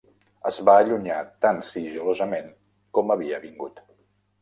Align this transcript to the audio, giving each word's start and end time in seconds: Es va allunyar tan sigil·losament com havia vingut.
Es 0.49 0.55
va 0.69 0.77
allunyar 0.83 1.19
tan 1.47 1.63
sigil·losament 1.69 2.51
com 2.99 3.19
havia 3.19 3.45
vingut. 3.49 3.89